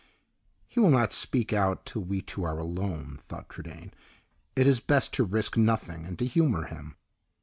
"He 0.67 0.79
will 0.79 0.89
not 0.89 1.13
speak 1.13 1.53
out 1.53 1.85
till 1.85 2.03
we 2.03 2.21
two 2.23 2.43
are 2.43 2.57
alone," 2.57 3.17
thought 3.21 3.49
Trudaine. 3.49 3.93
"It 4.55 4.65
is 4.65 4.79
best 4.79 5.13
to 5.13 5.23
risk 5.23 5.57
nothing, 5.57 6.07
and 6.07 6.17
to 6.17 6.25
humor 6.25 6.63
him." 6.63 6.95